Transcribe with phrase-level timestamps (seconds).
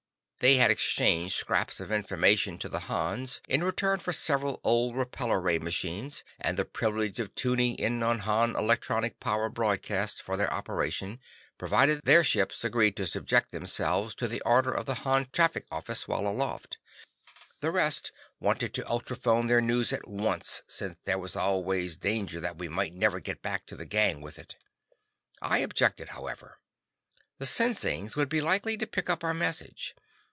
[0.43, 5.39] They had exchanged scraps of information to the Hans in return for several old repellor
[5.39, 10.35] ray machines, and the privilege of tuning in on the Han electronic power broadcast for
[10.37, 11.19] their operation,
[11.59, 16.07] provided their ships agreed to subject themselves to the orders of the Han traffic office,
[16.07, 16.79] while aloft.
[17.59, 22.57] The rest wanted to ultrophone their news at once, since there was always danger that
[22.57, 24.55] we might never get back to the gang with it.
[25.39, 26.57] I objected, however.
[27.37, 29.95] The Sinsings would be likely to pick up our message.